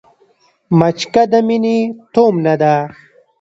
مچکه 0.79 1.23
د 1.31 1.33
مينې 1.47 1.77
تومنه 2.13 2.53
ده 2.61 2.75